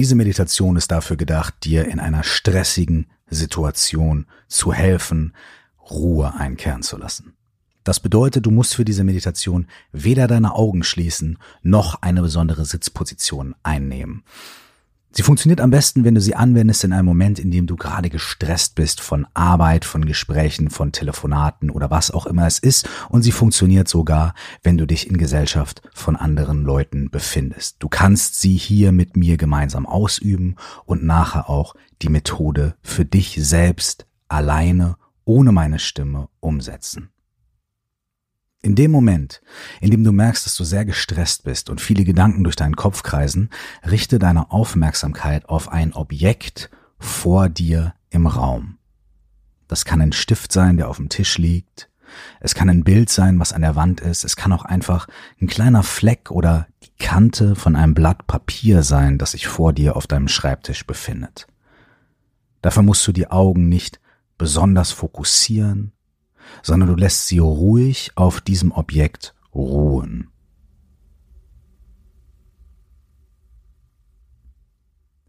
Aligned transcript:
Diese 0.00 0.14
Meditation 0.14 0.76
ist 0.76 0.92
dafür 0.92 1.18
gedacht, 1.18 1.56
dir 1.62 1.84
in 1.86 2.00
einer 2.00 2.22
stressigen 2.22 3.10
Situation 3.28 4.24
zu 4.48 4.72
helfen, 4.72 5.34
Ruhe 5.90 6.32
einkehren 6.32 6.82
zu 6.82 6.96
lassen. 6.96 7.34
Das 7.84 8.00
bedeutet, 8.00 8.46
du 8.46 8.50
musst 8.50 8.74
für 8.74 8.86
diese 8.86 9.04
Meditation 9.04 9.66
weder 9.92 10.26
deine 10.26 10.54
Augen 10.54 10.84
schließen 10.84 11.36
noch 11.60 12.00
eine 12.00 12.22
besondere 12.22 12.64
Sitzposition 12.64 13.54
einnehmen. 13.62 14.24
Sie 15.12 15.22
funktioniert 15.22 15.60
am 15.60 15.70
besten, 15.70 16.04
wenn 16.04 16.14
du 16.14 16.20
sie 16.20 16.36
anwendest 16.36 16.84
in 16.84 16.92
einem 16.92 17.06
Moment, 17.06 17.40
in 17.40 17.50
dem 17.50 17.66
du 17.66 17.74
gerade 17.74 18.10
gestresst 18.10 18.76
bist 18.76 19.00
von 19.00 19.26
Arbeit, 19.34 19.84
von 19.84 20.04
Gesprächen, 20.04 20.70
von 20.70 20.92
Telefonaten 20.92 21.70
oder 21.70 21.90
was 21.90 22.12
auch 22.12 22.26
immer 22.26 22.46
es 22.46 22.60
ist. 22.60 22.88
Und 23.08 23.22
sie 23.22 23.32
funktioniert 23.32 23.88
sogar, 23.88 24.34
wenn 24.62 24.78
du 24.78 24.86
dich 24.86 25.10
in 25.10 25.18
Gesellschaft 25.18 25.82
von 25.92 26.14
anderen 26.14 26.62
Leuten 26.62 27.10
befindest. 27.10 27.76
Du 27.80 27.88
kannst 27.88 28.40
sie 28.40 28.56
hier 28.56 28.92
mit 28.92 29.16
mir 29.16 29.36
gemeinsam 29.36 29.84
ausüben 29.84 30.54
und 30.84 31.02
nachher 31.02 31.50
auch 31.50 31.74
die 32.02 32.08
Methode 32.08 32.76
für 32.80 33.04
dich 33.04 33.36
selbst 33.40 34.06
alleine 34.28 34.96
ohne 35.24 35.50
meine 35.50 35.80
Stimme 35.80 36.28
umsetzen. 36.38 37.10
In 38.62 38.74
dem 38.74 38.90
Moment, 38.90 39.40
in 39.80 39.90
dem 39.90 40.04
du 40.04 40.12
merkst, 40.12 40.44
dass 40.44 40.56
du 40.56 40.64
sehr 40.64 40.84
gestresst 40.84 41.44
bist 41.44 41.70
und 41.70 41.80
viele 41.80 42.04
Gedanken 42.04 42.44
durch 42.44 42.56
deinen 42.56 42.76
Kopf 42.76 43.02
kreisen, 43.02 43.48
richte 43.88 44.18
deine 44.18 44.50
Aufmerksamkeit 44.50 45.48
auf 45.48 45.68
ein 45.68 45.94
Objekt 45.94 46.68
vor 46.98 47.48
dir 47.48 47.94
im 48.10 48.26
Raum. 48.26 48.76
Das 49.66 49.86
kann 49.86 50.02
ein 50.02 50.12
Stift 50.12 50.52
sein, 50.52 50.76
der 50.76 50.90
auf 50.90 50.98
dem 50.98 51.08
Tisch 51.08 51.38
liegt. 51.38 51.88
Es 52.40 52.54
kann 52.54 52.68
ein 52.68 52.84
Bild 52.84 53.08
sein, 53.08 53.38
was 53.38 53.54
an 53.54 53.62
der 53.62 53.76
Wand 53.76 54.00
ist. 54.02 54.24
Es 54.24 54.36
kann 54.36 54.52
auch 54.52 54.64
einfach 54.64 55.06
ein 55.40 55.46
kleiner 55.46 55.82
Fleck 55.82 56.30
oder 56.30 56.66
die 56.82 56.92
Kante 56.98 57.54
von 57.54 57.76
einem 57.76 57.94
Blatt 57.94 58.26
Papier 58.26 58.82
sein, 58.82 59.16
das 59.16 59.30
sich 59.30 59.46
vor 59.46 59.72
dir 59.72 59.96
auf 59.96 60.06
deinem 60.06 60.28
Schreibtisch 60.28 60.86
befindet. 60.86 61.46
Dafür 62.60 62.82
musst 62.82 63.06
du 63.06 63.12
die 63.12 63.30
Augen 63.30 63.70
nicht 63.70 64.00
besonders 64.36 64.92
fokussieren 64.92 65.92
sondern 66.62 66.88
du 66.88 66.94
lässt 66.94 67.26
sie 67.26 67.38
ruhig 67.38 68.12
auf 68.14 68.40
diesem 68.40 68.72
Objekt 68.72 69.34
ruhen. 69.54 70.28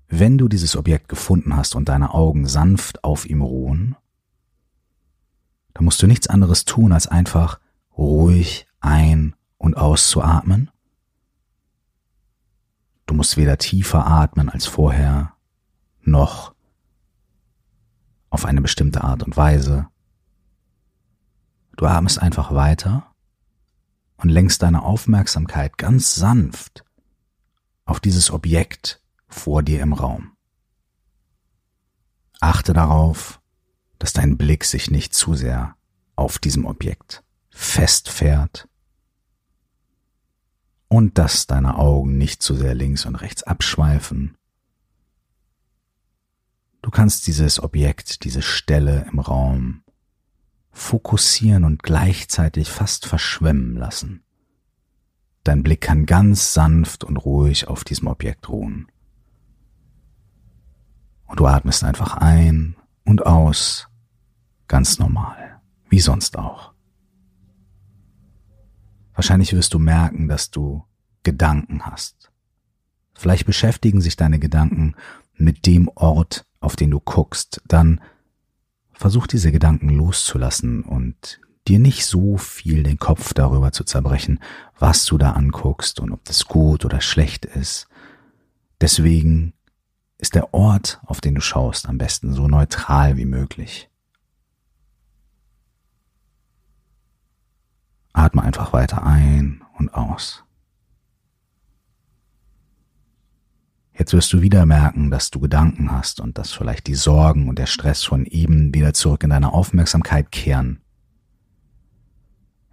Wenn 0.07 0.37
du 0.37 0.49
dieses 0.49 0.75
Objekt 0.75 1.07
gefunden 1.07 1.55
hast 1.55 1.73
und 1.73 1.87
deine 1.87 2.13
Augen 2.13 2.45
sanft 2.45 3.03
auf 3.03 3.25
ihm 3.25 3.41
ruhen, 3.41 3.95
dann 5.73 5.85
musst 5.85 6.01
du 6.01 6.07
nichts 6.07 6.27
anderes 6.27 6.65
tun, 6.65 6.91
als 6.91 7.07
einfach 7.07 7.59
ruhig 7.97 8.67
ein- 8.81 9.35
und 9.57 9.77
auszuatmen. 9.77 10.69
Du 13.05 13.13
musst 13.13 13.37
weder 13.37 13.57
tiefer 13.57 14.05
atmen 14.05 14.49
als 14.49 14.65
vorher, 14.65 15.33
noch 16.01 16.53
auf 18.29 18.45
eine 18.45 18.61
bestimmte 18.61 19.03
Art 19.03 19.23
und 19.23 19.37
Weise. 19.37 19.87
Du 21.81 21.87
atmest 21.87 22.19
einfach 22.19 22.53
weiter 22.53 23.11
und 24.17 24.29
lenkst 24.29 24.61
deine 24.61 24.83
Aufmerksamkeit 24.83 25.79
ganz 25.79 26.13
sanft 26.13 26.85
auf 27.85 27.99
dieses 27.99 28.29
Objekt 28.29 29.01
vor 29.27 29.63
dir 29.63 29.81
im 29.81 29.93
Raum. 29.93 30.37
Achte 32.39 32.73
darauf, 32.73 33.41
dass 33.97 34.13
dein 34.13 34.37
Blick 34.37 34.63
sich 34.63 34.91
nicht 34.91 35.15
zu 35.15 35.33
sehr 35.33 35.75
auf 36.15 36.37
diesem 36.37 36.67
Objekt 36.67 37.23
festfährt 37.49 38.69
und 40.87 41.17
dass 41.17 41.47
deine 41.47 41.79
Augen 41.79 42.15
nicht 42.15 42.43
zu 42.43 42.53
sehr 42.53 42.75
links 42.75 43.07
und 43.07 43.15
rechts 43.15 43.41
abschweifen. 43.41 44.37
Du 46.83 46.91
kannst 46.91 47.25
dieses 47.25 47.59
Objekt, 47.59 48.23
diese 48.23 48.43
Stelle 48.43 49.07
im 49.11 49.17
Raum 49.17 49.83
fokussieren 50.71 51.63
und 51.63 51.83
gleichzeitig 51.83 52.69
fast 52.69 53.05
verschwimmen 53.05 53.75
lassen. 53.75 54.23
Dein 55.43 55.63
Blick 55.63 55.81
kann 55.81 56.05
ganz 56.05 56.53
sanft 56.53 57.03
und 57.03 57.17
ruhig 57.17 57.67
auf 57.67 57.83
diesem 57.83 58.07
Objekt 58.07 58.49
ruhen. 58.49 58.87
Und 61.25 61.39
du 61.39 61.47
atmest 61.47 61.83
einfach 61.83 62.17
ein 62.17 62.75
und 63.05 63.25
aus, 63.25 63.87
ganz 64.67 64.99
normal, 64.99 65.61
wie 65.89 65.99
sonst 65.99 66.37
auch. 66.37 66.73
Wahrscheinlich 69.13 69.53
wirst 69.53 69.73
du 69.73 69.79
merken, 69.79 70.27
dass 70.27 70.51
du 70.51 70.83
Gedanken 71.23 71.85
hast. 71.85 72.31
Vielleicht 73.13 73.45
beschäftigen 73.45 74.01
sich 74.01 74.15
deine 74.15 74.39
Gedanken 74.39 74.95
mit 75.35 75.65
dem 75.65 75.89
Ort, 75.95 76.45
auf 76.59 76.75
den 76.75 76.91
du 76.91 76.99
guckst, 76.99 77.61
dann 77.67 78.01
Versuch 79.01 79.25
diese 79.25 79.51
Gedanken 79.51 79.89
loszulassen 79.89 80.83
und 80.83 81.41
dir 81.67 81.79
nicht 81.79 82.05
so 82.05 82.37
viel 82.37 82.83
den 82.83 82.99
Kopf 82.99 83.33
darüber 83.33 83.71
zu 83.71 83.83
zerbrechen, 83.83 84.39
was 84.77 85.05
du 85.05 85.17
da 85.17 85.31
anguckst 85.31 85.99
und 85.99 86.11
ob 86.11 86.23
das 86.23 86.45
gut 86.45 86.85
oder 86.85 87.01
schlecht 87.01 87.45
ist. 87.45 87.87
Deswegen 88.79 89.53
ist 90.19 90.35
der 90.35 90.53
Ort, 90.53 91.01
auf 91.03 91.19
den 91.19 91.33
du 91.33 91.41
schaust, 91.41 91.89
am 91.89 91.97
besten 91.97 92.31
so 92.33 92.47
neutral 92.47 93.17
wie 93.17 93.25
möglich. 93.25 93.89
Atme 98.13 98.43
einfach 98.43 98.71
weiter 98.71 99.01
ein 99.01 99.63
und 99.79 99.95
aus. 99.95 100.43
Jetzt 104.01 104.13
wirst 104.13 104.33
du 104.33 104.41
wieder 104.41 104.65
merken, 104.65 105.11
dass 105.11 105.29
du 105.29 105.39
Gedanken 105.39 105.91
hast 105.91 106.21
und 106.21 106.39
dass 106.39 106.51
vielleicht 106.51 106.87
die 106.87 106.95
Sorgen 106.95 107.47
und 107.47 107.59
der 107.59 107.67
Stress 107.67 108.03
von 108.03 108.25
eben 108.25 108.73
wieder 108.73 108.95
zurück 108.95 109.23
in 109.23 109.29
deine 109.29 109.53
Aufmerksamkeit 109.53 110.31
kehren. 110.31 110.81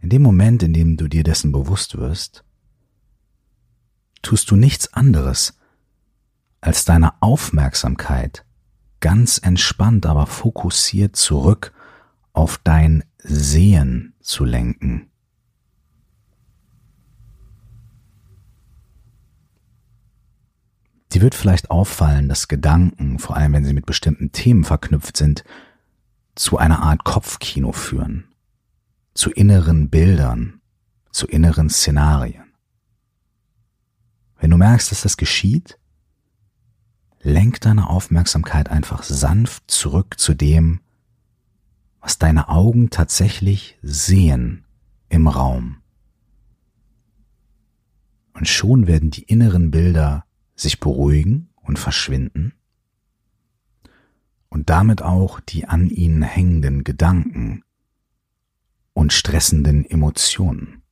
In 0.01 0.09
dem 0.09 0.23
Moment, 0.23 0.63
in 0.63 0.73
dem 0.73 0.97
du 0.97 1.07
dir 1.07 1.25
dessen 1.25 1.53
bewusst 1.53 1.99
wirst, 1.99 2.45
tust 4.23 4.51
du 4.51 4.57
nichts 4.57 4.95
anderes, 4.95 5.59
als 6.63 6.87
deine 6.87 7.21
Aufmerksamkeit 7.21 8.47
ganz 9.01 9.37
entspannt, 9.37 10.07
aber 10.07 10.27
fokussiert 10.27 11.15
zurück 11.15 11.75
auf 12.33 12.59
dein 12.65 13.05
Sehen 13.19 14.15
zu 14.23 14.47
lenken. 14.47 15.11
Dir 21.19 21.23
wird 21.23 21.35
vielleicht 21.35 21.73
auffallen, 21.73 22.29
dass 22.29 22.47
Gedanken, 22.47 23.19
vor 23.19 23.37
allem 23.37 23.53
wenn 23.53 23.65
sie 23.65 23.75
mit 23.75 23.87
bestimmten 23.87 24.31
Themen 24.31 24.63
verknüpft 24.63 25.17
sind, 25.17 25.43
zu 26.37 26.59
einer 26.59 26.81
Art 26.81 27.03
Kopfkino 27.03 27.73
führen, 27.73 28.29
zu 29.15 29.33
inneren 29.33 29.91
Bildern, 29.91 30.61
zu 31.11 31.27
inneren 31.27 31.71
Szenarien. 31.71 32.45
Wenn 34.39 34.53
du 34.53 34.59
merkst, 34.59 34.93
dass 34.93 35.03
das 35.03 35.17
geschieht, 35.17 35.81
lenk 37.21 37.61
deine 37.63 37.91
Aufmerksamkeit 37.91 38.69
einfach 38.69 39.03
sanft 39.03 39.69
zurück 39.69 40.21
zu 40.21 40.35
dem, 40.35 40.79
was 42.01 42.19
deine 42.19 42.49
Augen 42.49 42.91
tatsächlich 42.91 43.77
sehen 43.83 44.67
im 45.09 45.27
Raum. 45.27 45.79
Und 48.35 48.47
schon 48.47 48.87
werden 48.87 49.11
die 49.11 49.25
inneren 49.25 49.73
Bilder 49.73 50.25
sich 50.61 50.81
beruhigen 50.81 51.51
und 51.63 51.79
verschwinden 51.79 52.53
und 54.49 54.71
damit 54.71 55.03
auch 55.03 55.41
die 55.41 55.67
an 55.67 55.89
ihnen 55.89 56.23
hängenden 56.23 56.85
Gedanken 56.85 57.65
und 58.93 59.13
stressenden 59.13 59.85
Emotionen. 59.85 60.83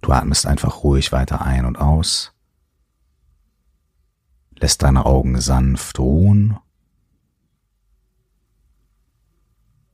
Du 0.00 0.12
atmest 0.12 0.46
einfach 0.46 0.82
ruhig 0.82 1.12
weiter 1.12 1.42
ein 1.42 1.66
und 1.66 1.76
aus, 1.76 2.32
lässt 4.56 4.82
deine 4.82 5.04
Augen 5.04 5.40
sanft 5.40 5.98
ruhen 5.98 6.58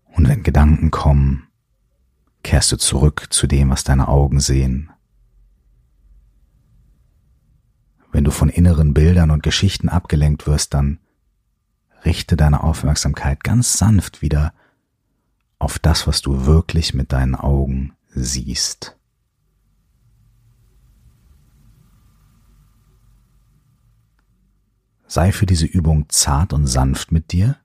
und 0.04 0.28
wenn 0.28 0.42
Gedanken 0.44 0.90
kommen, 0.90 1.45
kehrst 2.46 2.70
du 2.70 2.76
zurück 2.76 3.26
zu 3.30 3.48
dem, 3.48 3.70
was 3.70 3.82
deine 3.82 4.06
Augen 4.06 4.38
sehen. 4.38 4.92
Wenn 8.12 8.22
du 8.22 8.30
von 8.30 8.48
inneren 8.48 8.94
Bildern 8.94 9.32
und 9.32 9.42
Geschichten 9.42 9.88
abgelenkt 9.88 10.46
wirst, 10.46 10.72
dann 10.72 11.00
richte 12.04 12.36
deine 12.36 12.62
Aufmerksamkeit 12.62 13.42
ganz 13.42 13.76
sanft 13.76 14.22
wieder 14.22 14.54
auf 15.58 15.80
das, 15.80 16.06
was 16.06 16.22
du 16.22 16.46
wirklich 16.46 16.94
mit 16.94 17.12
deinen 17.12 17.34
Augen 17.34 17.96
siehst. 18.10 18.96
Sei 25.08 25.32
für 25.32 25.46
diese 25.46 25.66
Übung 25.66 26.08
zart 26.10 26.52
und 26.52 26.68
sanft 26.68 27.10
mit 27.10 27.32
dir 27.32 27.56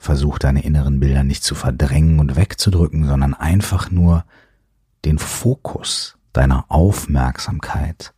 Versuch 0.00 0.38
deine 0.38 0.64
inneren 0.64 0.98
Bilder 0.98 1.24
nicht 1.24 1.44
zu 1.44 1.54
verdrängen 1.54 2.20
und 2.20 2.34
wegzudrücken, 2.34 3.06
sondern 3.06 3.34
einfach 3.34 3.90
nur 3.90 4.24
den 5.04 5.18
Fokus 5.18 6.16
deiner 6.32 6.64
Aufmerksamkeit 6.70 8.14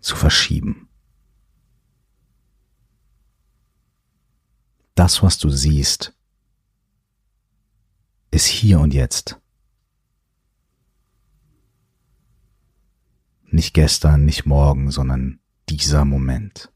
zu 0.00 0.14
verschieben. 0.14 0.90
Das, 4.94 5.22
was 5.22 5.38
du 5.38 5.48
siehst, 5.48 6.14
ist 8.30 8.44
hier 8.44 8.78
und 8.78 8.92
jetzt. 8.92 9.40
Nicht 13.44 13.72
gestern, 13.72 14.26
nicht 14.26 14.44
morgen, 14.44 14.90
sondern 14.90 15.40
dieser 15.70 16.04
Moment. 16.04 16.73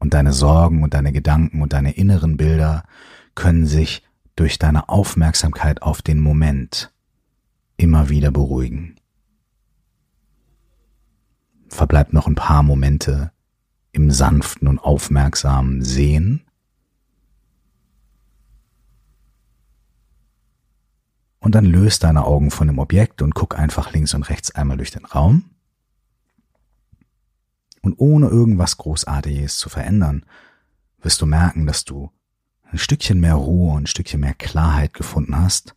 Und 0.00 0.14
deine 0.14 0.32
Sorgen 0.32 0.82
und 0.82 0.94
deine 0.94 1.12
Gedanken 1.12 1.62
und 1.62 1.74
deine 1.74 1.92
inneren 1.92 2.36
Bilder 2.36 2.84
können 3.34 3.66
sich 3.66 4.02
durch 4.34 4.58
deine 4.58 4.88
Aufmerksamkeit 4.88 5.82
auf 5.82 6.02
den 6.02 6.18
Moment 6.18 6.92
immer 7.76 8.08
wieder 8.08 8.30
beruhigen. 8.30 8.96
Verbleibt 11.68 12.12
noch 12.12 12.26
ein 12.26 12.34
paar 12.34 12.62
Momente 12.62 13.30
im 13.92 14.10
sanften 14.10 14.68
und 14.68 14.78
aufmerksamen 14.78 15.82
Sehen. 15.82 16.42
Und 21.40 21.54
dann 21.54 21.64
löst 21.64 22.04
deine 22.04 22.24
Augen 22.24 22.50
von 22.50 22.66
dem 22.66 22.78
Objekt 22.78 23.20
und 23.22 23.34
guck 23.34 23.58
einfach 23.58 23.92
links 23.92 24.14
und 24.14 24.22
rechts 24.30 24.50
einmal 24.54 24.78
durch 24.78 24.90
den 24.90 25.04
Raum. 25.04 25.44
Und 27.82 27.94
ohne 27.98 28.28
irgendwas 28.28 28.76
Großartiges 28.76 29.56
zu 29.56 29.68
verändern, 29.68 30.24
wirst 31.00 31.22
du 31.22 31.26
merken, 31.26 31.66
dass 31.66 31.84
du 31.84 32.10
ein 32.70 32.78
Stückchen 32.78 33.20
mehr 33.20 33.34
Ruhe 33.34 33.72
und 33.72 33.84
ein 33.84 33.86
Stückchen 33.86 34.20
mehr 34.20 34.34
Klarheit 34.34 34.94
gefunden 34.94 35.36
hast 35.36 35.74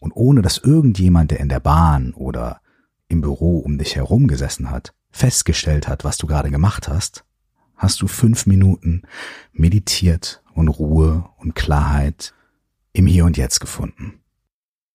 und 0.00 0.12
ohne 0.12 0.42
dass 0.42 0.58
irgendjemand, 0.58 1.30
der 1.30 1.40
in 1.40 1.48
der 1.48 1.60
Bahn 1.60 2.12
oder 2.12 2.60
im 3.08 3.20
Büro 3.20 3.58
um 3.58 3.78
dich 3.78 3.96
herum 3.96 4.26
gesessen 4.26 4.70
hat, 4.70 4.94
festgestellt 5.10 5.88
hat, 5.88 6.04
was 6.04 6.16
du 6.16 6.26
gerade 6.26 6.50
gemacht 6.50 6.88
hast, 6.88 7.24
hast 7.76 8.00
du 8.02 8.08
fünf 8.08 8.46
Minuten 8.46 9.02
meditiert 9.52 10.42
und 10.54 10.68
Ruhe 10.68 11.28
und 11.38 11.54
Klarheit 11.54 12.34
im 12.92 13.06
Hier 13.06 13.24
und 13.24 13.36
Jetzt 13.36 13.60
gefunden. 13.60 14.21